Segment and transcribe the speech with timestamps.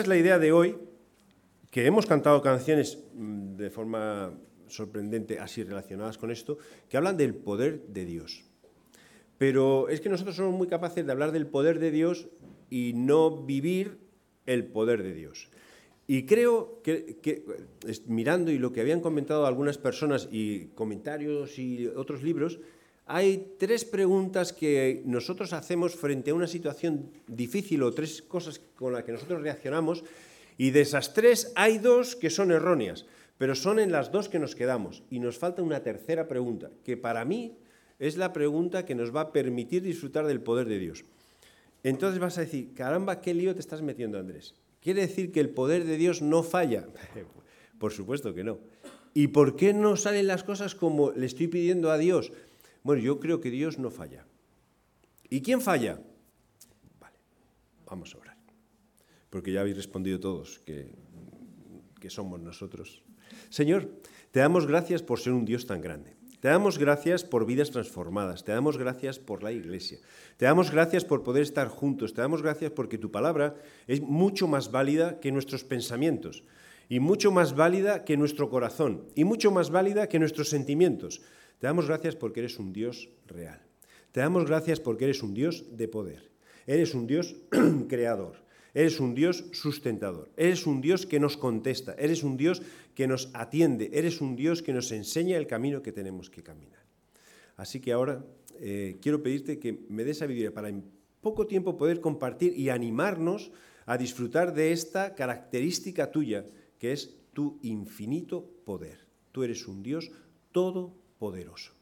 [0.00, 0.76] es la idea de hoy,
[1.70, 4.32] que hemos cantado canciones mm, de forma
[4.68, 8.44] sorprendente, así relacionadas con esto, que hablan del poder de Dios.
[9.38, 12.28] Pero es que nosotros somos muy capaces de hablar del poder de Dios
[12.70, 13.98] y no vivir
[14.46, 15.48] el poder de Dios.
[16.06, 17.20] Y creo que,
[18.06, 22.60] mirando y lo que habían comentado algunas personas y comentarios y otros libros,
[23.08, 28.92] hay tres preguntas que nosotros hacemos frente a una situación difícil o tres cosas con
[28.92, 30.04] las que nosotros reaccionamos
[30.58, 33.06] y de esas tres hay dos que son erróneas,
[33.38, 36.98] pero son en las dos que nos quedamos y nos falta una tercera pregunta, que
[36.98, 37.56] para mí
[37.98, 41.04] es la pregunta que nos va a permitir disfrutar del poder de Dios.
[41.82, 44.54] Entonces vas a decir, caramba, qué lío te estás metiendo, Andrés.
[44.82, 46.86] ¿Quiere decir que el poder de Dios no falla?
[47.78, 48.58] Por supuesto que no.
[49.14, 52.30] ¿Y por qué no salen las cosas como le estoy pidiendo a Dios?
[52.82, 54.26] Bueno, yo creo que Dios no falla.
[55.30, 56.00] ¿Y quién falla?
[57.00, 57.18] Vale,
[57.86, 58.36] vamos a orar.
[59.30, 60.94] Porque ya habéis respondido todos que,
[62.00, 63.02] que somos nosotros.
[63.50, 63.90] Señor,
[64.30, 66.18] te damos gracias por ser un Dios tan grande.
[66.40, 69.98] Te damos gracias por vidas transformadas, te damos gracias por la iglesia,
[70.36, 73.56] te damos gracias por poder estar juntos, te damos gracias porque tu palabra
[73.88, 76.44] es mucho más válida que nuestros pensamientos
[76.88, 81.22] y mucho más válida que nuestro corazón y mucho más válida que nuestros sentimientos.
[81.58, 83.60] Te damos gracias porque eres un Dios real.
[84.12, 86.30] Te damos gracias porque eres un Dios de poder.
[86.66, 87.36] Eres un Dios
[87.88, 88.36] creador.
[88.74, 90.30] Eres un Dios sustentador.
[90.36, 91.94] Eres un Dios que nos contesta.
[91.94, 92.62] Eres un Dios
[92.94, 96.82] que nos atiende, eres un Dios que nos enseña el camino que tenemos que caminar.
[97.56, 98.24] Así que ahora
[98.58, 100.82] eh, quiero pedirte que me des sabiduría para en
[101.20, 103.52] poco tiempo poder compartir y animarnos
[103.86, 106.46] a disfrutar de esta característica tuya,
[106.78, 109.06] que es tu infinito poder.
[109.30, 110.10] Tú eres un Dios
[111.18, 111.72] todopoderoso.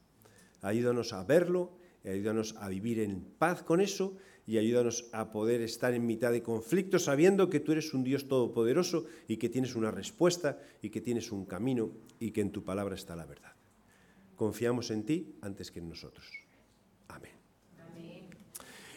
[0.63, 5.93] Ayúdanos a verlo, ayúdanos a vivir en paz con eso y ayúdanos a poder estar
[5.93, 9.91] en mitad de conflictos sabiendo que tú eres un Dios todopoderoso y que tienes una
[9.91, 13.53] respuesta y que tienes un camino y que en tu palabra está la verdad.
[14.35, 16.27] Confiamos en ti antes que en nosotros.
[17.09, 17.33] Amén.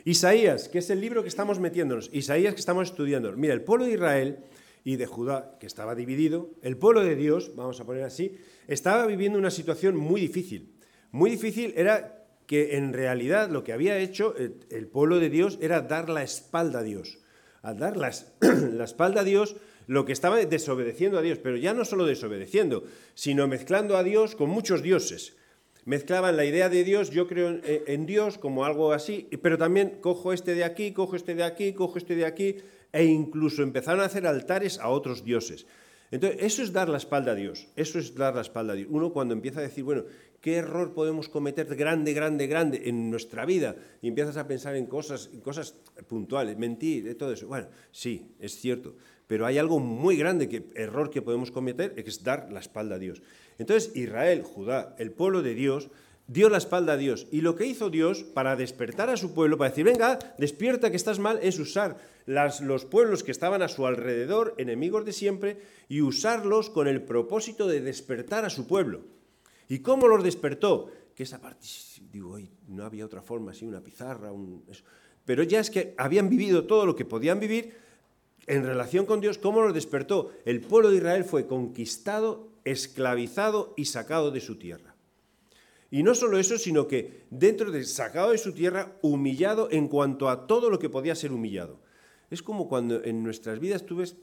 [0.06, 3.36] Isaías, que es el libro que estamos metiéndonos, Isaías que estamos estudiando.
[3.36, 4.40] Mira, el pueblo de Israel
[4.84, 9.06] y de Judá, que estaba dividido, el pueblo de Dios, vamos a poner así, estaba
[9.06, 10.76] viviendo una situación muy difícil.
[11.12, 12.20] Muy difícil era
[12.50, 16.80] que en realidad lo que había hecho el, pueblo de Dios era dar la espalda
[16.80, 17.20] a Dios.
[17.62, 18.08] Al dar la,
[18.84, 23.48] espalda a Dios, lo que estaba desobedeciendo a Dios, pero ya no solo desobedeciendo, sino
[23.48, 25.36] mezclando a Dios con muchos dioses.
[25.86, 30.00] Mezclaban la idea de Dios, yo creo en, en Dios como algo así, pero también
[30.02, 32.58] cojo este de aquí, cojo este de aquí, cojo este de aquí,
[32.92, 35.66] e incluso empezaron a hacer altares a otros dioses.
[36.12, 38.90] Entonces, eso es dar la espalda a Dios, eso es dar la espalda a Dios.
[38.92, 40.06] Uno cuando empieza a decir, bueno,
[40.42, 43.76] ¿qué error podemos cometer grande, grande, grande en nuestra vida?
[44.02, 45.76] Y empiezas a pensar en cosas, en cosas
[46.08, 47.48] puntuales, mentir, todo eso.
[47.48, 48.96] Bueno, sí, es cierto,
[49.28, 53.00] pero hay algo muy grande, que error que podemos cometer, es dar la espalda a
[53.00, 53.22] Dios.
[53.60, 55.92] Entonces, Israel, Judá, el pueblo de Dios,
[56.30, 57.28] dio la espalda a Dios.
[57.32, 60.96] Y lo que hizo Dios para despertar a su pueblo, para decir, venga, despierta que
[60.96, 61.98] estás mal, es usar
[62.28, 65.58] los pueblos que estaban a su alrededor, enemigos de siempre,
[65.90, 69.02] y usarlos con el propósito de despertar a su pueblo.
[69.68, 70.92] ¿Y cómo los despertó?
[71.16, 71.66] Que esa parte,
[72.12, 72.38] digo,
[72.68, 74.64] no había otra forma, así una pizarra, un,
[75.26, 77.74] pero ya es que habían vivido todo lo que podían vivir
[78.48, 80.32] en relación con Dios, ¿cómo los despertó?
[80.46, 84.89] El pueblo de Israel fue conquistado, esclavizado y sacado de su tierra.
[85.92, 90.30] Y no solo eso, sino que dentro de sacado de su tierra, humillado en cuanto
[90.30, 91.80] a todo lo que podía ser humillado.
[92.30, 94.16] Es como cuando en nuestras vidas tú ves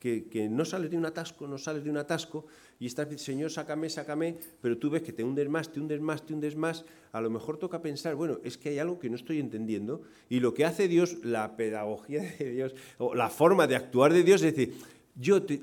[0.00, 2.44] que, no sales de un atasco, no sales de un atasco,
[2.80, 6.00] y estás diciendo, Señor, sácame, sácame, pero tú ves que te hundes más, te hundes
[6.00, 6.84] más, te hundes más.
[7.12, 10.40] A lo mejor toca pensar, bueno, es que hay algo que no estoy entendiendo, y
[10.40, 14.42] lo que hace Dios, la pedagogía de Dios, o la forma de actuar de Dios,
[14.42, 14.74] es decir,
[15.14, 15.60] yo te,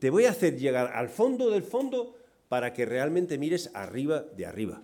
[0.00, 2.16] te voy a hacer llegar al fondo del fondo
[2.50, 4.82] para que realmente mires arriba de arriba.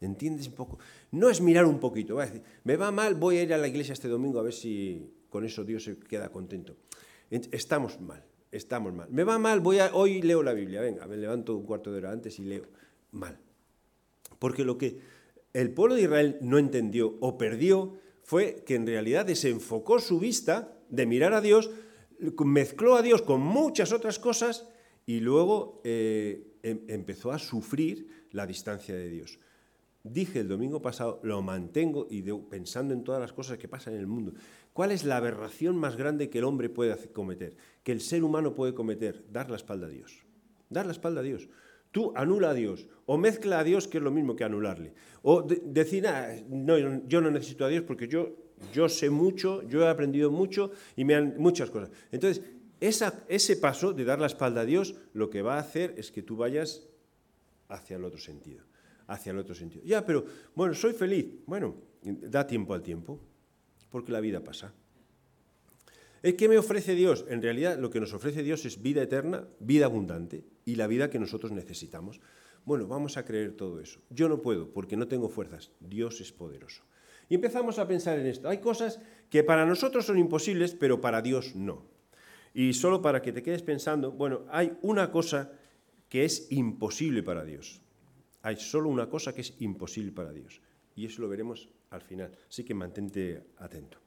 [0.00, 0.80] ¿Entiendes un poco?
[1.12, 3.58] No es mirar un poquito, va a decir, me va mal, voy a ir a
[3.58, 6.74] la iglesia este domingo a ver si con eso Dios se queda contento.
[7.30, 9.08] Estamos mal, estamos mal.
[9.12, 9.62] Me va mal,
[9.92, 12.64] hoy leo la Biblia, venga, me levanto un cuarto de hora antes y leo.
[13.12, 13.38] Mal.
[14.40, 14.98] Porque lo que
[15.52, 17.94] el pueblo de Israel no entendió o perdió
[18.24, 21.70] fue que en realidad desenfocó su vista de mirar a Dios,
[22.44, 24.66] mezcló a Dios con muchas otras cosas
[25.06, 29.38] y luego eh, Em, empezó a sufrir la distancia de Dios.
[30.02, 34.00] Dije el domingo pasado, lo mantengo y pensando en todas las cosas que pasan en
[34.00, 34.32] el mundo.
[34.72, 37.56] ¿Cuál es la aberración más grande que el hombre puede cometer?
[37.84, 40.24] Que el ser humano puede cometer, dar la espalda a Dios.
[40.68, 41.48] Dar la espalda a Dios.
[41.92, 44.92] Tú anula a Dios o mezcla a Dios, que es lo mismo que anularle.
[45.22, 48.34] O decir, ah, no, yo no necesito a Dios porque yo,
[48.72, 51.90] yo sé mucho, yo he aprendido mucho y me han muchas cosas.
[52.10, 52.42] Entonces,
[52.80, 56.22] ese paso de dar la espalda a Dios lo que va a hacer es que
[56.22, 56.86] tú vayas
[57.68, 58.64] hacia el otro sentido,
[59.06, 59.84] hacia el otro sentido.
[59.84, 60.24] Ya, pero
[60.54, 61.26] bueno, soy feliz.
[61.46, 63.18] Bueno, da tiempo al tiempo,
[63.90, 64.72] porque la vida pasa.
[66.22, 67.24] ¿Qué me ofrece Dios?
[67.28, 71.08] En realidad lo que nos ofrece Dios es vida eterna, vida abundante y la vida
[71.08, 72.20] que nosotros necesitamos.
[72.64, 74.00] Bueno, vamos a creer todo eso.
[74.10, 75.70] Yo no puedo porque no tengo fuerzas.
[75.78, 76.82] Dios es poderoso.
[77.28, 78.48] Y empezamos a pensar en esto.
[78.48, 78.98] Hay cosas
[79.30, 81.84] que para nosotros son imposibles, pero para Dios no.
[82.58, 85.52] Y solo para que te quedes pensando, bueno, hay una cosa
[86.08, 87.82] que es imposible para Dios.
[88.40, 90.62] Hay solo una cosa que es imposible para Dios.
[90.94, 92.32] Y eso lo veremos al final.
[92.48, 93.98] Así que mantente atento.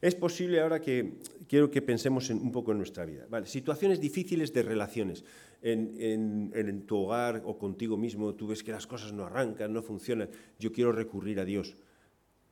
[0.00, 1.14] Es posible ahora que
[1.48, 3.26] quiero que pensemos un poco en nuestra vida.
[3.46, 5.24] Situaciones difíciles de relaciones.
[5.60, 9.82] En, en, tu hogar o contigo mismo tú ves que las cosas no arrancan, no
[9.82, 10.28] funcionan.
[10.56, 11.74] Yo quiero recurrir a Dios.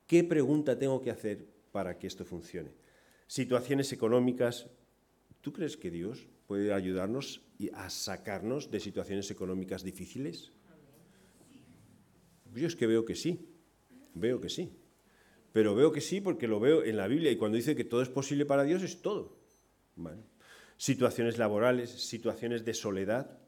[0.09, 2.73] ¿Qué pregunta tengo que hacer para que esto funcione?
[3.29, 4.67] Situaciones económicas.
[5.40, 7.42] ¿Tú crees que Dios puede ayudarnos
[7.75, 10.52] a sacarnos de situaciones económicas difíciles?
[12.54, 13.48] Yo es que veo que sí.
[14.14, 14.72] Veo que sí.
[15.52, 18.02] Pero veo que sí porque lo veo en la Biblia y cuando dice que todo
[18.02, 19.38] es posible para Dios es todo.
[20.76, 23.38] Situaciones laborales, situaciones de soledad,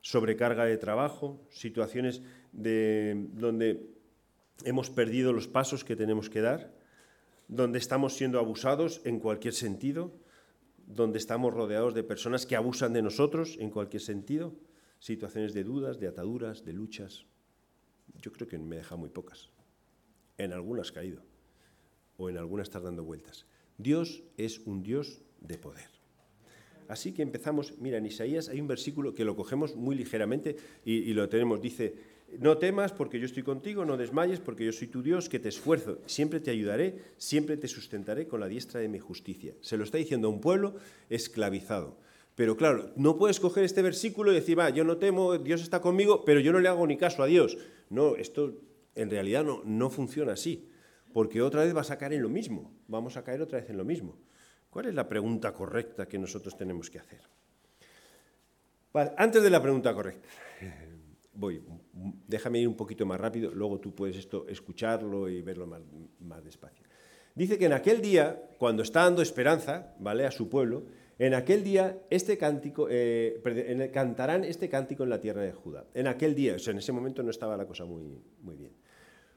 [0.00, 2.22] sobrecarga de trabajo, situaciones
[2.52, 3.90] de, donde
[4.64, 6.72] hemos perdido los pasos que tenemos que dar,
[7.48, 10.12] donde estamos siendo abusados en cualquier sentido,
[10.86, 14.54] donde estamos rodeados de personas que abusan de nosotros en cualquier sentido,
[14.98, 17.26] situaciones de dudas, de ataduras, de luchas.
[18.22, 19.50] Yo creo que me deja muy pocas.
[20.38, 21.22] En algunas caído
[22.18, 23.46] o en algunas estás dando vueltas.
[23.78, 25.88] Dios es un Dios de poder.
[26.88, 31.12] Así que empezamos, mira, en Isaías hay un versículo que lo cogemos muy ligeramente y,
[31.14, 31.94] lo tenemos, dice,
[32.38, 35.48] no temas porque yo estoy contigo, no desmayes porque yo soy tu Dios, que te
[35.48, 39.54] esfuerzo, siempre te ayudaré, siempre te sustentaré con la diestra de mi justicia.
[39.60, 40.76] Se lo está diciendo a un pueblo
[41.08, 41.98] esclavizado.
[42.34, 45.80] Pero claro, no puedes coger este versículo y decir, va, yo no temo, Dios está
[45.80, 47.56] conmigo, pero yo no le hago ni caso a Dios.
[47.88, 48.60] No, esto
[48.94, 50.68] en realidad no, no funciona así
[51.16, 53.78] porque otra vez vas a caer en lo mismo, vamos a caer otra vez en
[53.78, 54.18] lo mismo.
[54.68, 57.22] ¿Cuál es la pregunta correcta que nosotros tenemos que hacer?
[59.16, 60.28] antes de la pregunta correcta,
[61.36, 61.62] voy,
[62.26, 66.84] déjame ir un poquito más rápido, luego tú puedes esto escucharlo y verlo más, despacio.
[67.34, 70.24] Dice que en aquel día, cuando está dando esperanza, ¿vale?
[70.26, 70.84] A su pueblo,
[71.18, 75.86] en aquel día este cántico, eh, cantarán este cántico en la tierra de Judá.
[75.94, 78.72] En aquel día, o sea, en ese momento no estaba la cosa muy, muy bien.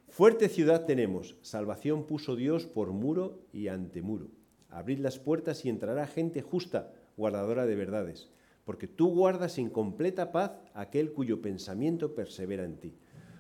[0.08, 4.28] Fuerte ciudad tenemos, salvación puso Dios por muro y antemuro.
[4.70, 8.30] Abrid las puertas y entrará gente justa, guardadora de verdades,
[8.70, 12.94] porque tú guardas en completa paz aquel cuyo pensamiento persevera en ti,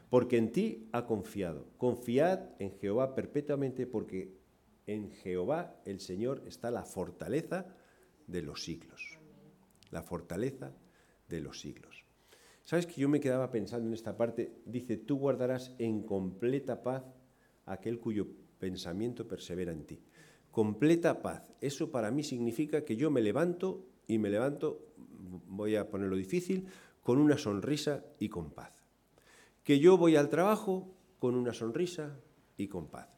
[0.10, 1.68] porque en ti ha confiado.
[1.78, 4.40] Confiad en Jehová perpetuamente, porque
[4.88, 7.68] en Jehová el Señor está la fortaleza
[8.26, 9.20] de los siglos.
[9.92, 10.72] La fortaleza
[11.28, 12.06] de los siglos.
[12.64, 14.64] ¿Sabes que yo me quedaba pensando en esta parte?
[14.66, 17.04] Dice, tú guardarás en completa paz
[17.68, 18.26] aquel cuyo
[18.58, 20.02] pensamiento persevera en ti.
[20.50, 21.44] Completa paz.
[21.62, 24.89] Eso para mí significa que yo me levanto y me levanto,
[25.48, 26.68] voy a ponerlo difícil,
[27.02, 28.74] con una sonrisa y con paz.
[29.64, 32.20] Que yo voy al trabajo con una sonrisa
[32.58, 33.10] y con paz.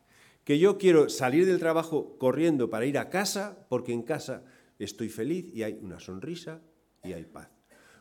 [0.43, 4.43] Que yo quiero salir del trabajo corriendo para ir a casa porque en casa
[4.79, 6.61] estoy feliz y hay una sonrisa
[7.03, 7.49] y hay paz.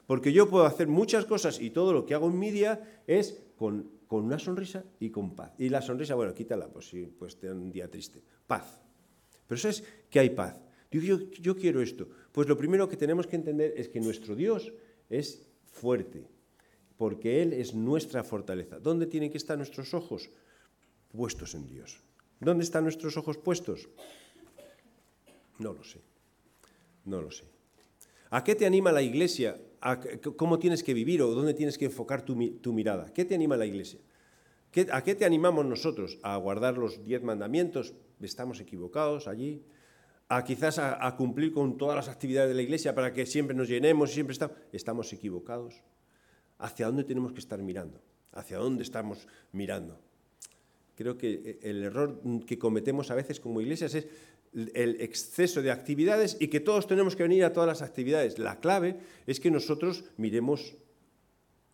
[0.07, 3.43] Porque yo puedo hacer muchas cosas y todo lo que hago en mi día es
[3.57, 5.53] con, una sonrisa y con paz.
[5.59, 8.23] Y la sonrisa, bueno, quítala, pues sí, pues te un día triste.
[8.47, 8.83] Paz.
[9.47, 10.61] Pero ¿sabes que hay paz?
[10.91, 12.09] Yo, yo quiero esto.
[12.33, 14.73] Pues lo primero que tenemos que entender es que nuestro Dios
[15.09, 16.27] es fuerte,
[16.97, 18.79] porque Él es nuestra fortaleza.
[18.79, 20.31] ¿Dónde tienen que estar nuestros ojos?
[21.13, 22.01] Puestos en Dios.
[22.41, 23.89] ¿Dónde están nuestros ojos puestos?
[25.59, 26.01] No lo sé.
[27.05, 27.45] No lo sé.
[28.31, 29.61] ¿A qué te anima la iglesia
[30.37, 32.37] cómo tienes que vivir o dónde tienes que enfocar tu,
[32.73, 33.13] mirada.
[33.13, 34.01] ¿Qué te anima la iglesia?
[34.93, 36.19] ¿A qué te animamos nosotros?
[36.23, 37.95] ¿A guardar los diez mandamientos?
[38.21, 39.63] ¿Estamos equivocados allí?
[40.33, 43.67] ¿A quizás a, cumplir con todas las actividades de la iglesia para que siempre nos
[43.69, 44.57] llenemos y siempre estamos?
[44.73, 45.83] ¿Estamos equivocados?
[46.59, 48.01] ¿Hacia dónde tenemos que estar mirando?
[48.31, 49.99] ¿Hacia dónde estamos mirando?
[50.95, 54.07] Creo que el error que cometemos a veces como iglesias es
[54.53, 58.39] el exceso de actividades y que todos tenemos que venir a todas las actividades.
[58.39, 60.77] La clave es que nosotros miremos,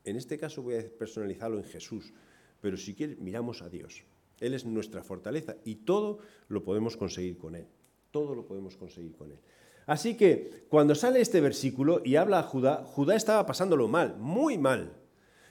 [0.05, 2.15] en este caso voy a personalizarlo en Jesús,
[2.63, 4.03] pero si quieres, miramos a Dios.
[4.41, 7.67] Él es nuestra fortaleza y todo lo podemos conseguir con Él.
[8.17, 9.39] Todo lo podemos conseguir con Él.
[9.87, 14.57] Así que cuando sale este versículo y habla a Judá, Judá estaba pasándolo mal, muy
[14.57, 14.95] mal.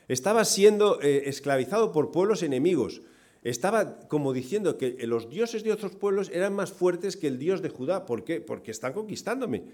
[0.08, 3.02] Estaba siendo eh, esclavizado por pueblos enemigos
[3.46, 7.62] estaba como diciendo que los dioses de otros pueblos eran más fuertes que el Dios
[7.62, 8.08] de Judá.
[8.08, 8.42] ¿Por qué?
[8.42, 9.66] Porque están conquistándome.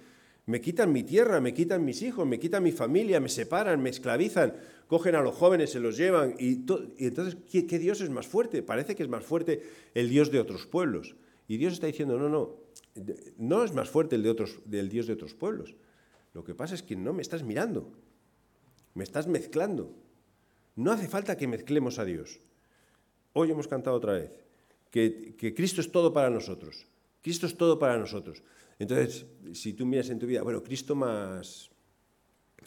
[0.45, 3.89] Me quitan mi tierra, me quitan mis hijos, me quitan mi familia, me separan, me
[3.89, 4.55] esclavizan,
[4.87, 6.35] cogen a los jóvenes, se los llevan.
[6.37, 6.65] Y,
[6.97, 8.61] entonces, ¿qué, Dios es más fuerte?
[8.61, 11.15] Parece que es más fuerte el Dios de otros pueblos.
[11.47, 12.55] Y Dios está diciendo, no, no,
[13.37, 15.75] no es más fuerte el de otros, del Dios de otros pueblos.
[16.33, 17.91] Lo que pasa es que no me estás mirando,
[18.93, 19.93] me estás mezclando.
[20.75, 22.39] No hace falta que mezclemos a Dios.
[23.33, 24.31] Hoy hemos cantado otra vez
[24.89, 26.87] que, que Cristo es todo para nosotros.
[27.21, 28.41] Cristo es todo para nosotros.
[28.79, 31.69] Entonces, si tú miras en tu vida, bueno, Cristo más,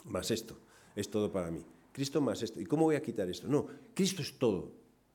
[0.05, 0.59] más esto,
[0.95, 1.65] es todo para mí.
[1.93, 2.61] Cristo más esto.
[2.61, 3.49] ¿Y cómo voy a quitar esto?
[3.49, 4.73] No, Cristo es todo.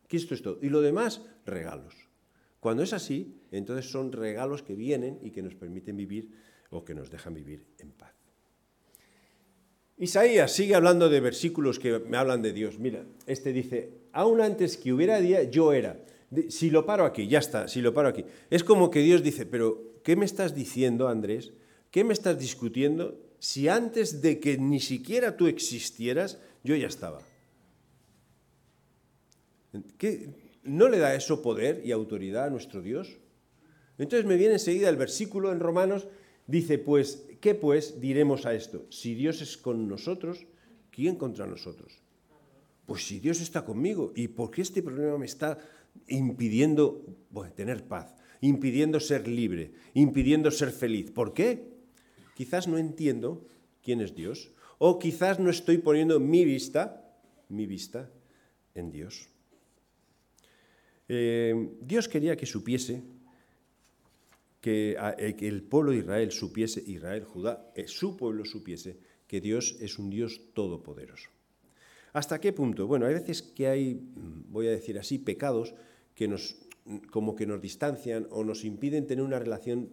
[0.08, 0.60] Cristo es todo.
[0.62, 2.09] Y lo demás, regalos.
[2.60, 6.32] Cuando es así, entonces son regalos que vienen y que nos permiten vivir
[6.70, 8.14] o que nos dejan vivir en paz.
[9.98, 12.80] Isaías sigue hablando de versículos que me hablan de Dios.
[12.80, 16.00] Mira, este dice, aún antes que hubiera día, yo era.
[16.50, 18.24] Si lo paro aquí, ya está, si lo paro aquí.
[18.50, 21.52] Es como que Dios dice, pero ¿qué me estás diciendo, Andrés?
[21.92, 27.22] ¿Qué me estás discutiendo si antes de que ni siquiera tú existieras, yo ya estaba?
[30.70, 33.18] ¿No le da eso poder y autoridad a nuestro Dios?
[33.98, 36.08] Entonces me viene enseguida el versículo en Romanos,
[36.46, 38.86] dice, pues, ¿qué pues diremos a esto?
[38.90, 40.46] Si Dios es con nosotros,
[40.92, 42.00] ¿quién contra nosotros?
[42.86, 45.58] Pues si Dios está conmigo, ¿y por qué este problema me está
[46.08, 47.04] impidiendo
[47.56, 48.16] tener paz?
[48.42, 51.12] impidiendo ser libre, impidiendo ser feliz.
[51.12, 51.74] ¿Por qué?
[52.36, 53.46] Quizás no entiendo
[53.84, 58.10] quién es Dios, o quizás no estoy poniendo mi vista, mi vista
[58.76, 59.30] en Dios.
[61.10, 63.04] Eh, Dios quería que supiese,
[64.62, 69.42] que, eh, que, el pueblo de Israel supiese, Israel, Judá, eh, su pueblo supiese que
[69.42, 71.30] Dios es un Dios todopoderoso.
[72.14, 72.88] ¿Hasta qué punto?
[72.88, 75.74] Bueno, hay veces que hay, mm, voy a decir así, pecados
[76.16, 76.56] que nos
[77.12, 79.90] como que nos distancian o nos impiden tener una relación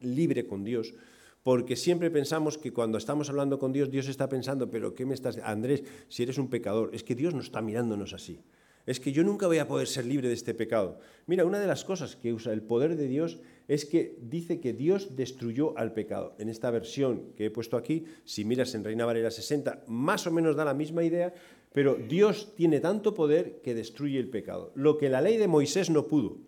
[0.00, 0.94] libre con Dios,
[1.42, 5.14] porque siempre pensamos que cuando estamos hablando con Dios, Dios está pensando, pero ¿qué me
[5.14, 5.38] estás...
[5.38, 8.40] Andrés, si eres un pecador, es que Dios no está mirándonos así.
[8.86, 10.98] Es que yo nunca voy a poder ser libre de este pecado.
[11.26, 14.74] Mira, una de las cosas que usa el poder de Dios es que dice que
[14.74, 16.34] Dios destruyó al pecado.
[16.38, 20.30] En esta versión que he puesto aquí, si miras en Reina Valera 60, más o
[20.30, 21.32] menos da la misma idea,
[21.72, 25.90] pero Dios tiene tanto poder que destruye el pecado, lo que la ley de Moisés
[25.90, 26.38] no pudo.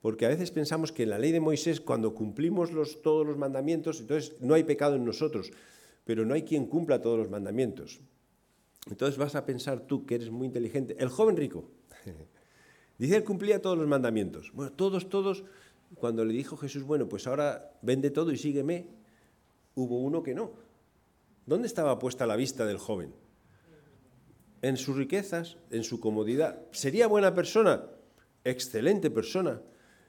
[0.00, 2.70] Porque a veces pensamos que en la ley de Moisés, cuando cumplimos
[3.02, 5.50] todos los mandamientos, entonces no hay pecado en nosotros,
[6.04, 8.00] pero no hay quien cumpla todos los mandamientos.
[8.88, 11.70] Entonces vas a pensar tú, que eres muy inteligente, el joven rico,
[12.98, 14.50] dice, él cumplía todos los mandamientos.
[14.52, 15.44] Bueno, todos, todos,
[15.94, 18.86] cuando le dijo Jesús, bueno, pues ahora vende todo y sígueme,
[19.74, 20.52] hubo uno que no.
[21.46, 23.12] ¿Dónde estaba puesta la vista del joven?
[24.62, 26.60] en sus riquezas, en su comodidad.
[26.72, 27.84] ¿Sería buena persona?
[28.44, 29.60] Excelente persona.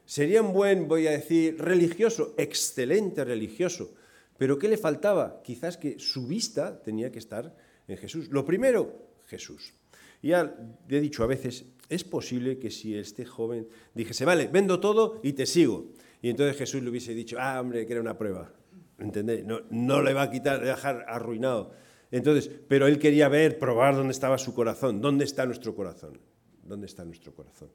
[0.05, 2.33] ¿Sería un buen, voy a decir, religioso?
[2.37, 3.93] Excelente religioso.
[4.37, 5.41] Pero ¿qué le faltaba?
[5.43, 7.55] Quizás que su vista tenía que estar
[7.89, 8.29] en Jesús.
[8.29, 9.73] Lo primero, Jesús.
[10.21, 10.55] Ya
[10.87, 15.33] he dicho a veces, es posible que si este joven dijese, vale, vendo todo y
[15.33, 15.91] te sigo.
[16.21, 18.53] Y entonces Jesús le hubiese dicho, ah, hombre, que era una prueba.
[18.97, 19.45] ¿Entendéis?
[19.45, 21.71] No, no le va a quitar, dejar arruinado.
[22.11, 26.17] Entonces, pero él quería ver, probar dónde estaba su corazón, dónde está nuestro corazón,
[26.63, 27.69] dónde está nuestro corazón.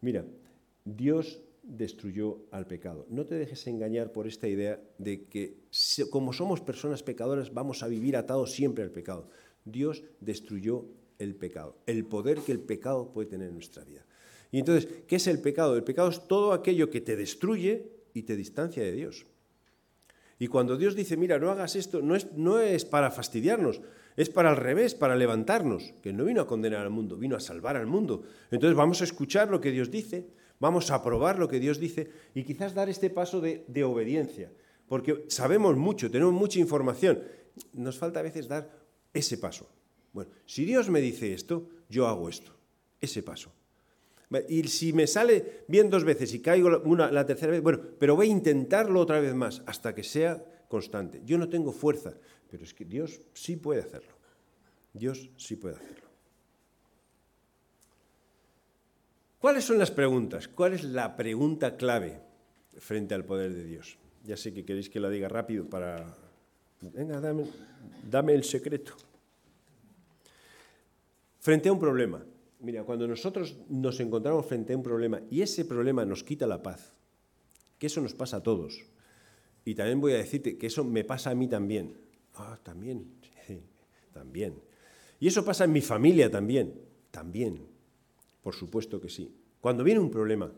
[0.00, 0.24] Mira,
[0.84, 3.06] Dios destruyó al pecado.
[3.08, 5.58] No te dejes engañar por esta idea de que
[6.10, 9.28] como somos personas pecadoras vamos a vivir atados siempre al pecado.
[9.64, 10.86] Dios destruyó
[11.18, 14.04] el pecado, el poder que el pecado puede tener en nuestra vida.
[14.50, 15.76] Y entonces, ¿qué es el pecado?
[15.76, 19.26] El pecado es todo aquello que te destruye y te distancia de Dios.
[20.38, 23.82] Y cuando Dios dice, mira, no hagas esto, no es, para fastidiarnos,
[24.16, 27.40] es para al revés, para levantarnos, que no vino a condenar al mundo, vino a
[27.40, 28.22] salvar al mundo.
[28.50, 30.26] Entonces vamos a escuchar lo que Dios dice,
[30.58, 34.50] vamos a probar lo que Dios dice y quizás dar este paso de, de obediencia,
[34.88, 37.22] porque sabemos mucho, tenemos mucha información,
[37.74, 38.79] nos falta a veces dar
[39.12, 39.68] ese paso.
[40.12, 42.52] Bueno, si Dios me dice esto, yo hago esto,
[43.00, 43.52] ese paso.
[44.48, 48.14] Y si me sale bien dos veces y caigo una, la tercera vez, bueno, pero
[48.14, 51.20] voy a intentarlo otra vez más hasta que sea constante.
[51.24, 52.14] Yo no tengo fuerza,
[52.48, 54.12] pero es que Dios sí puede hacerlo.
[54.92, 56.08] Dios sí puede hacerlo.
[59.40, 60.46] ¿Cuáles son las preguntas?
[60.46, 62.20] ¿Cuál es la pregunta clave
[62.78, 63.98] frente al poder de Dios?
[64.22, 66.14] Ya sé que queréis que la diga rápido para...
[66.80, 68.94] Venga, dame, el secreto.
[71.38, 72.24] Frente a un problema,
[72.60, 76.62] Mira, cuando nosotros nos encontramos frente a un problema y ese problema nos quita la
[76.62, 76.92] paz,
[77.78, 78.84] que eso nos pasa a todos,
[79.64, 81.96] y también voy a decirte que eso me pasa a mí también.
[82.34, 83.06] Ah, también,
[84.12, 84.60] también.
[85.20, 86.74] Y eso pasa en mi familia también,
[87.10, 87.66] también,
[88.42, 89.34] por supuesto que sí.
[89.62, 90.52] Cuando viene un problema,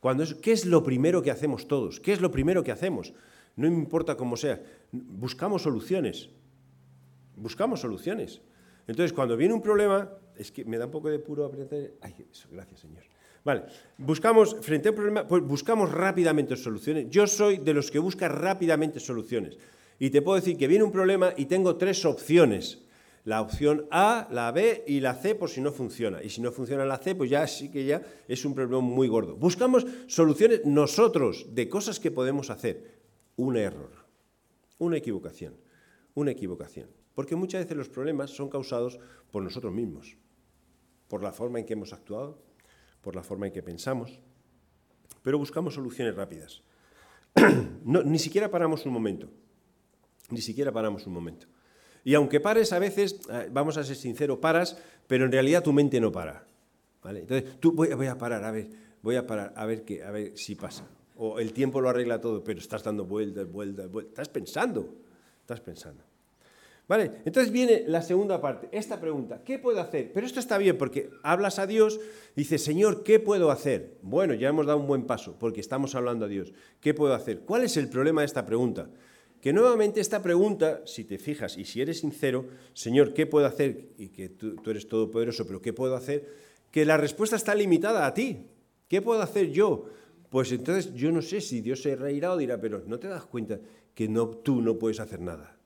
[0.00, 2.00] cuando ¿qué es lo primero que hacemos todos?
[2.00, 3.12] ¿Qué es lo primero que hacemos?
[3.56, 4.62] No me importa cómo sea.
[4.92, 6.28] Buscamos soluciones.
[7.36, 8.40] Buscamos soluciones.
[8.86, 11.90] Entonces, cuando viene un problema, es que me da un poco de puro apretar.
[12.00, 13.04] Ay, eso, gracias, Señor.
[13.44, 13.64] Vale,
[13.98, 17.06] buscamos, frente a un problema, pues buscamos rápidamente soluciones.
[17.10, 19.58] Yo soy de los que busca rápidamente soluciones.
[19.98, 22.82] Y te puedo decir que viene un problema y tengo tres opciones.
[23.24, 26.22] La opción A, la B y la C por si no funciona.
[26.22, 29.06] Y si no funciona la C, pues ya sí que ya es un problema muy
[29.06, 29.36] gordo.
[29.36, 33.01] Buscamos soluciones nosotros de cosas que podemos hacer.
[33.42, 33.90] Un error,
[34.78, 35.56] una equivocación,
[36.14, 36.88] una equivocación.
[37.12, 39.00] Porque muchas veces los problemas son causados
[39.32, 40.16] por nosotros mismos,
[41.08, 42.38] por la forma en que hemos actuado,
[43.00, 44.20] por la forma en que pensamos,
[45.22, 46.62] pero buscamos soluciones rápidas.
[47.84, 49.28] ni siquiera paramos un momento,
[50.30, 51.48] ni siquiera paramos un momento.
[52.04, 55.72] Y aunque pares a veces, eh, vamos a ser sinceros, paras, pero en realidad tu
[55.72, 56.46] mente no para.
[57.02, 57.22] ¿vale?
[57.22, 58.70] Entonces, tú voy, voy, a parar, a ver,
[59.02, 60.86] voy a parar, a ver, qué, a ver si pasa.
[61.24, 64.10] O el tiempo lo arregla todo, pero estás dando vueltas, vueltas, vueltas.
[64.10, 64.92] Estás pensando,
[65.40, 66.02] estás pensando.
[66.88, 67.12] ¿Vale?
[67.24, 70.10] Entonces viene la segunda parte, esta pregunta, ¿qué puedo hacer?
[70.12, 72.00] Pero esto está bien porque hablas a Dios,
[72.34, 73.98] dices, Señor, ¿qué puedo hacer?
[74.02, 76.52] Bueno, ya hemos dado un buen paso porque estamos hablando a Dios.
[76.80, 77.42] ¿Qué puedo hacer?
[77.42, 78.90] ¿Cuál es el problema de esta pregunta?
[79.40, 83.90] Que nuevamente esta pregunta, si te fijas y si eres sincero, Señor, ¿qué puedo hacer?
[83.96, 86.28] Y que tú, tú eres todopoderoso, pero ¿qué puedo hacer?
[86.72, 88.48] Que la respuesta está limitada a ti.
[88.88, 89.86] ¿Qué puedo hacer yo?
[90.32, 93.26] Pues entonces yo no sé si Dios se reirá o dirá, pero no te das
[93.26, 93.60] cuenta
[93.94, 95.58] que no, tú no puedes hacer nada.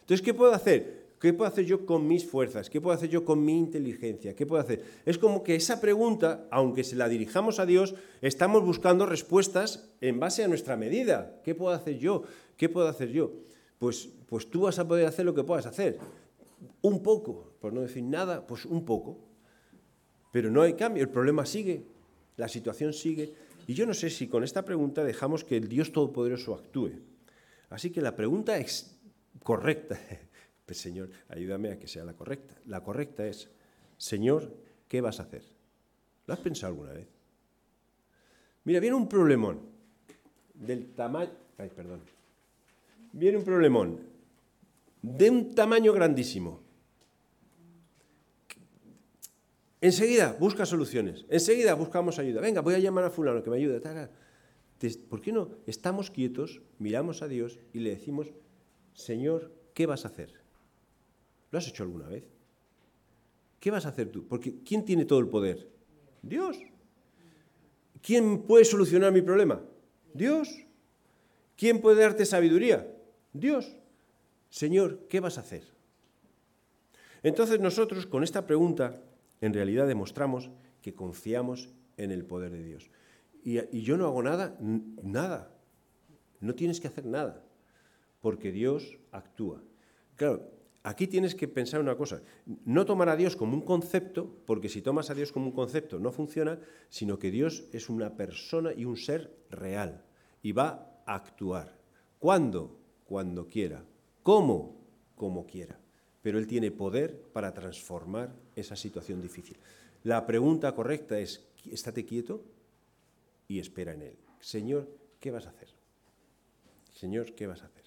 [0.00, 1.06] Entonces, ¿qué puedo hacer?
[1.18, 2.68] ¿Qué puedo hacer yo con mis fuerzas?
[2.68, 4.36] ¿Qué puedo hacer yo con mi inteligencia?
[4.36, 4.84] ¿Qué puedo hacer?
[5.06, 10.20] Es como que esa pregunta, aunque se la dirijamos a Dios, estamos buscando respuestas en
[10.20, 11.40] base a nuestra medida.
[11.42, 12.24] ¿Qué puedo hacer yo?
[12.58, 13.32] ¿Qué puedo hacer yo?
[13.78, 15.98] Pues, pues tú vas a poder hacer lo que puedas hacer.
[16.82, 19.16] Un poco, por no decir nada, pues un poco.
[20.30, 21.86] Pero no hay cambio, el problema sigue,
[22.36, 23.43] la situación sigue.
[23.66, 26.92] Y yo no sé si con esta pregunta dejamos que el Dios Todopoderoso actúe.
[27.70, 28.96] Así que la pregunta es
[29.42, 29.98] correcta.
[30.64, 32.54] Pues Señor, ayúdame a que sea la correcta.
[32.64, 33.50] La correcta es,
[33.98, 34.50] Señor,
[34.88, 35.42] ¿qué vas a hacer?
[36.26, 37.06] ¿Lo has pensado alguna vez?
[38.64, 39.60] Mira, viene un problemón
[40.54, 41.32] del tamaño...
[41.58, 42.00] Ay, perdón.
[43.12, 44.00] Viene un problemón
[45.02, 46.63] de un tamaño grandísimo.
[49.84, 51.26] Enseguida busca soluciones.
[51.28, 52.40] Enseguida buscamos ayuda.
[52.40, 53.82] Venga, voy a llamar a fulano que me ayude.
[55.10, 55.50] ¿Por qué no?
[55.66, 58.32] Estamos quietos, miramos a Dios y le decimos
[58.94, 60.32] Señor, ¿qué vas a hacer?
[61.50, 62.24] ¿Lo has hecho alguna vez?
[63.60, 64.26] ¿Qué vas a hacer tú?
[64.26, 65.68] Porque ¿quién tiene todo el poder?
[66.22, 66.56] Dios.
[68.00, 69.60] ¿Quién puede solucionar mi problema?
[70.14, 70.64] Dios.
[71.58, 72.90] ¿Quién puede darte sabiduría?
[73.34, 73.76] Dios.
[74.48, 75.64] Señor, ¿qué vas a hacer?
[77.22, 78.98] Entonces nosotros con esta pregunta
[79.44, 82.90] en realidad demostramos que confiamos en el poder de Dios.
[83.42, 85.54] Y, yo no hago nada, nada.
[86.40, 87.44] No tienes que hacer nada
[88.22, 89.62] porque Dios actúa.
[90.16, 90.50] Claro,
[90.82, 92.22] aquí tienes que pensar una cosa,
[92.64, 95.98] no tomar a Dios como un concepto, porque si tomas a Dios como un concepto
[95.98, 100.06] no funciona, sino que Dios es una persona y un ser real
[100.42, 101.78] y va a actuar.
[102.18, 102.78] ¿Cuándo?
[103.04, 103.84] Cuando quiera.
[104.22, 104.80] ¿Cómo?
[105.16, 105.78] Como quiera.
[106.24, 109.58] Pero Él tiene poder para transformar esa situación difícil.
[110.04, 112.42] La pregunta correcta es, estate quieto
[113.46, 114.16] y espera en Él.
[114.40, 114.88] Señor,
[115.20, 115.68] ¿qué vas a hacer?
[116.94, 117.84] Señor, ¿qué vas a hacer?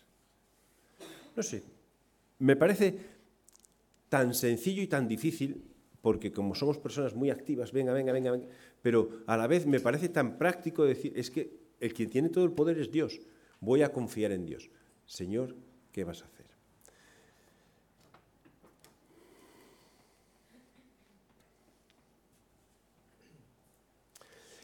[1.35, 1.63] No sé,
[2.37, 2.99] me parece
[4.07, 5.63] tan sencillo y tan difícil,
[6.03, 8.47] porque como somos personas muy activas, venga, venga, venga, venga,
[8.83, 12.45] pero a la vez me parece tan práctico decir, es que el quien tiene todo
[12.45, 13.19] el poder es Dios,
[13.61, 14.69] voy a confiar en Dios.
[15.07, 15.55] Señor,
[15.91, 16.56] ¿qué vas a hacer?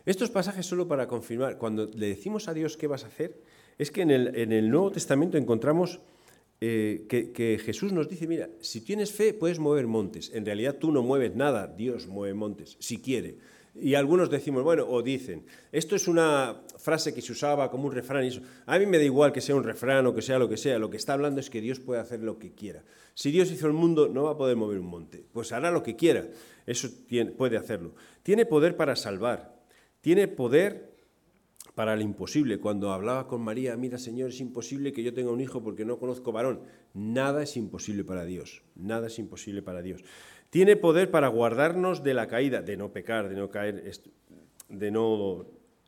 [0.06, 3.40] Estos pasajes solo para confirmar, cuando le decimos a Dios qué vas a hacer,
[3.78, 6.00] es que en el, Nuevo Testamento encontramos
[6.62, 10.32] eh, que, Jesús nos dice, mira, si tienes fe puedes mover montes.
[10.34, 13.38] En realidad tú no mueves nada, Dios mueve montes, si quiere.
[13.76, 17.94] Y algunos decimos, bueno, o dicen, esto es una frase que se usaba como un
[17.94, 18.24] refrán.
[18.24, 18.42] Y eso.
[18.68, 20.78] A mí me da igual que sea un refrán o que sea lo que sea.
[20.78, 22.84] Lo que está hablando es que Dios puede hacer lo que quiera.
[23.16, 25.26] Si Dios hizo el mundo, no va a poder mover un monte.
[25.34, 26.28] Pues hará lo que quiera.
[26.68, 26.88] Eso
[27.36, 27.96] puede hacerlo.
[28.22, 29.63] Tiene poder para salvar.
[30.04, 30.92] Tiene poder
[31.76, 32.60] para el imposible.
[32.60, 35.98] Cuando hablaba con María, mira Señor, es imposible que yo tenga un hijo porque no
[35.98, 36.60] conozco varón.
[36.94, 40.04] Nada es imposible para Dios, nada es imposible para Dios.
[40.50, 43.92] Tiene poder para guardarnos de la caída, de no pecar, de no caer,
[44.68, 45.46] de no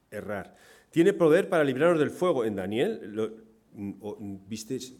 [0.09, 0.55] errar.
[0.91, 2.45] Tiene poder para librarnos del fuego.
[2.45, 3.43] En Daniel.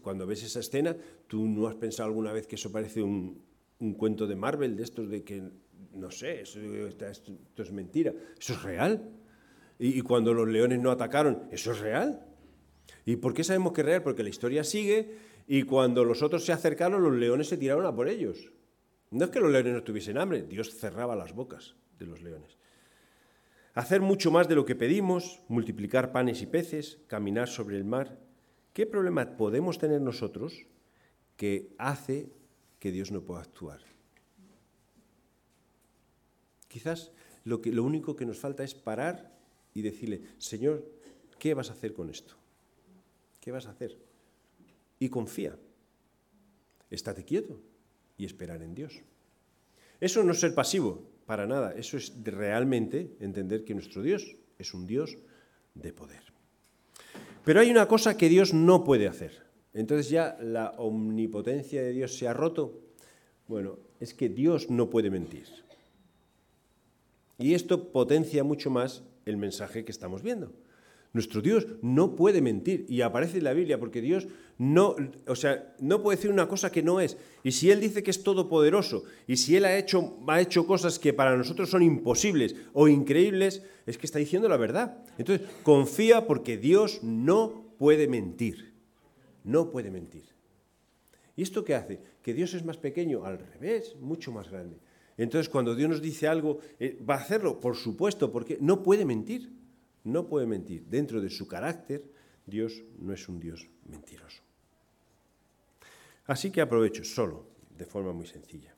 [0.02, 0.98] Cuando ves esa escena,
[1.28, 3.42] ¿tú no has pensado alguna vez que eso parece un,
[3.98, 5.42] cuento de Marvel, de estos de que,
[5.96, 8.14] no sé, esto es mentira?
[8.40, 9.10] Eso es real.
[9.78, 12.26] Y, cuando los leones no atacaron, ¿eso es real?
[13.06, 14.04] ¿Y por qué sabemos que es real?
[14.04, 17.94] Porque la historia sigue y cuando los otros se acercaron, los leones se tiraron a
[17.94, 18.52] por ellos.
[19.12, 22.58] No es que los leones no tuviesen hambre, Dios cerraba las bocas de los leones.
[23.74, 28.18] Hacer mucho más de lo que pedimos, multiplicar panes y peces, caminar sobre el mar.
[28.72, 30.66] ¿Qué problema podemos tener nosotros
[31.36, 32.32] que hace
[32.80, 33.95] que Dios no pueda actuar?
[36.76, 37.14] Quizás
[37.46, 39.32] lo, que, lo único que nos falta es parar
[39.74, 40.84] y decirle, Señor,
[41.40, 42.36] ¿qué vas a hacer con esto?
[43.40, 43.98] ¿Qué vas a hacer?
[45.00, 45.58] Y confía.
[46.92, 47.62] Estate quieto
[48.18, 49.00] y esperar en Dios.
[50.02, 51.72] Eso no es ser pasivo, para nada.
[51.72, 55.18] Eso es realmente entender que nuestro Dios es un Dios
[55.76, 56.24] de poder.
[57.46, 59.46] Pero hay una cosa que Dios no puede hacer.
[59.74, 62.82] Entonces ya la omnipotencia de Dios se ha roto.
[63.48, 65.65] Bueno, es que Dios no puede mentir.
[67.38, 70.52] Y esto potencia mucho más el mensaje que estamos viendo.
[71.16, 75.74] Nuestro Dios no puede mentir y aparece en la Biblia porque Dios no, o sea,
[75.80, 77.16] no puede decir una cosa que no es.
[77.42, 81.00] Y si Él dice que es todopoderoso y si Él ha hecho, ha hecho cosas
[81.00, 84.98] que para nosotros son imposibles o increíbles, es que está diciendo la verdad.
[85.18, 88.74] Entonces, confía porque Dios no puede mentir.
[89.46, 90.26] No puede mentir.
[91.38, 92.02] ¿Y esto qué hace?
[92.22, 94.78] Que Dios es más pequeño, al revés, mucho más grande.
[95.18, 99.06] Entonces, cuando Dios nos dice algo, eh, va a hacerlo, por supuesto, porque no puede
[99.06, 99.50] mentir
[100.06, 100.86] no puede mentir.
[100.88, 102.04] Dentro de su carácter,
[102.46, 104.42] Dios no es un Dios mentiroso.
[106.28, 107.46] Así que aprovecho solo,
[107.78, 108.74] de forma muy sencilla.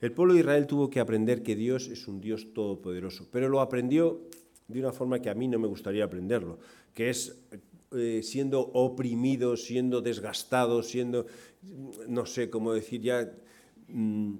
[0.00, 3.60] El pueblo de Israel tuvo que aprender que Dios es un Dios todopoderoso, pero lo
[3.60, 4.20] aprendió
[4.66, 6.58] de una forma que a mí no me gustaría aprenderlo,
[6.92, 7.40] que es
[7.92, 11.26] eh, siendo oprimido, siendo desgastado, siendo,
[12.08, 13.32] no sé cómo decir ya,
[13.88, 14.34] mm,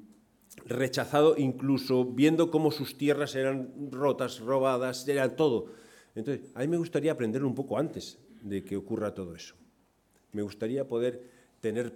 [0.67, 5.67] rechazado, incluso viendo cómo sus tierras eran rotas, robadas, era todo.
[6.15, 9.55] Entonces, a mí me gustaría aprender un poco antes de que ocurra todo eso.
[10.33, 11.93] Me gustaría poder tener,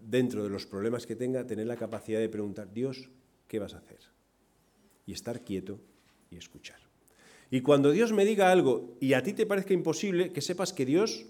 [0.00, 3.10] dentro de los problemas que tenga, tener la capacidad de preguntar, Dios,
[3.48, 4.00] ¿qué vas a hacer?
[5.06, 5.80] Y estar quieto
[6.30, 6.80] y escuchar.
[7.50, 10.86] Y cuando Dios me diga algo y a ti te parezca imposible, que sepas que
[10.86, 11.26] Dios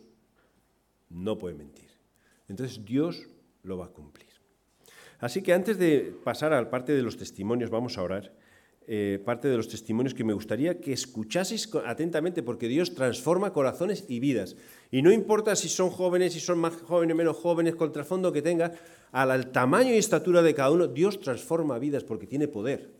[1.10, 1.90] no puede mentir.
[2.48, 3.26] Entonces Dios
[3.62, 4.31] lo va a cumplir.
[5.22, 8.34] Así que antes de pasar a parte de los testimonios, vamos a orar.
[8.88, 14.04] Eh, parte de los testimonios que me gustaría que escuchaseis atentamente, porque Dios transforma corazones
[14.08, 14.56] y vidas.
[14.90, 18.32] Y no importa si son jóvenes, si son más jóvenes, menos jóvenes, con el trasfondo
[18.32, 18.72] que tengan,
[19.12, 22.90] al tamaño y estatura de cada uno, Dios transforma vidas porque tiene poder.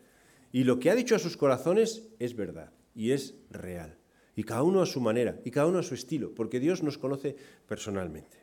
[0.53, 3.99] Y lo que ha dicho a sus corazones es verdad y es real.
[4.37, 6.99] Y cada uno a su manera, y cada uno a su estilo, porque Dios nos
[6.99, 7.35] conoce
[7.67, 8.42] personalmente.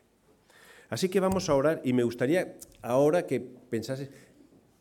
[0.90, 4.10] Así que vamos a orar y me gustaría ahora que pensases,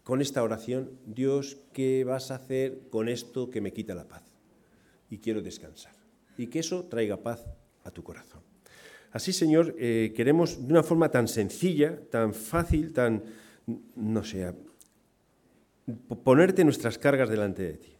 [0.03, 4.23] con esta oración, Dios, ¿qué vas a hacer con esto que me quita la paz?
[5.11, 5.93] Y quiero descansar.
[6.35, 7.45] Y que eso traiga paz
[7.83, 8.41] a tu corazón.
[9.11, 13.23] Así, Señor, eh, queremos de una forma tan sencilla, tan fácil, tan,
[13.95, 14.51] no sé,
[16.23, 17.95] ponerte nuestras cargas delante de ti.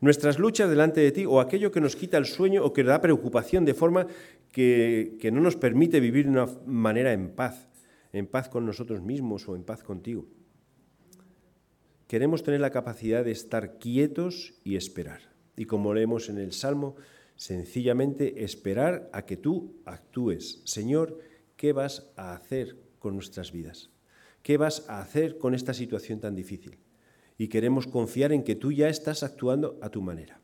[0.00, 3.00] Nuestras luchas delante de ti o aquello que nos quita el sueño o que da
[3.00, 4.06] preocupación de forma
[4.52, 7.68] que, no nos permite vivir de una manera en paz,
[8.12, 10.26] en paz con nosotros mismos o en paz contigo.
[12.06, 15.32] Queremos tener la capacidad de estar quietos y esperar.
[15.56, 16.96] Y como leemos en el Salmo,
[17.36, 20.60] sencillamente esperar a que tú actúes.
[20.64, 21.18] Señor,
[21.56, 23.90] ¿qué vas a hacer con nuestras vidas?
[24.42, 26.78] ¿Qué vas a hacer con esta situación tan difícil?
[27.38, 30.42] Y queremos confiar en que tú ya estás actuando a tu manera.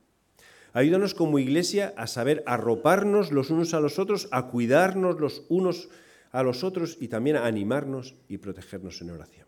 [0.73, 5.89] Ayúdanos como iglesia a saber arroparnos los unos a los otros, a cuidarnos los unos
[6.31, 9.47] a los otros y también a animarnos y protegernos en oración.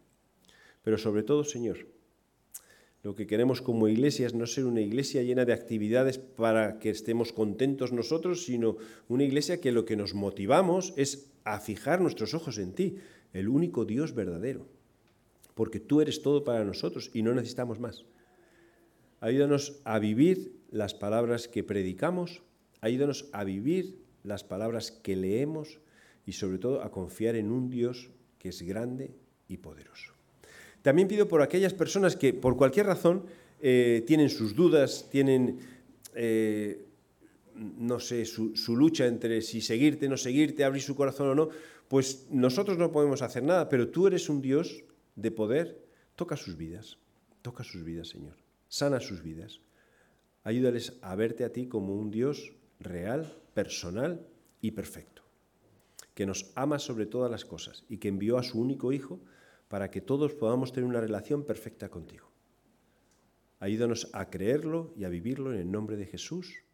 [0.83, 1.87] Pero sobre todo, Señor,
[3.03, 6.91] lo que queremos como iglesia es no ser una iglesia llena de actividades para que
[6.91, 8.77] estemos contentos nosotros, sino
[9.09, 12.97] una iglesia que lo que nos motivamos es a fijar nuestros ojos en ti,
[13.33, 14.67] el único Dios verdadero,
[15.55, 18.05] porque tú eres todo para nosotros y no necesitamos más.
[19.21, 22.43] Ayúdanos a vivir las palabras que predicamos,
[22.81, 25.81] ayúdanos a vivir las palabras que leemos
[26.27, 29.15] y sobre todo a confiar en un Dios que es grande
[29.49, 30.13] y poderoso.
[30.83, 33.25] También pido por aquellas personas que por cualquier razón
[33.61, 35.59] eh, tienen sus dudas, tienen,
[36.15, 36.87] eh,
[37.55, 41.49] no sé, su, su, lucha entre si seguirte, no seguirte, abrir su corazón o no,
[41.89, 44.85] pues nosotros no podemos hacer nada, pero tú eres un Dios
[45.17, 45.85] de poder,
[46.17, 46.97] toca sus vidas,
[47.43, 48.37] toca sus vidas, Señor,
[48.69, 49.61] sana sus vidas,
[50.45, 54.27] ayúdales a verte a ti como un Dios real, personal
[54.61, 55.23] y perfecto,
[56.15, 59.21] que nos ama sobre todas las cosas y que envió a su único Hijo,
[59.69, 62.29] para que todos podamos tener una relación perfecta contigo.
[63.61, 66.65] Ayúdanos a creerlo y a vivirlo en el nombre de Jesús.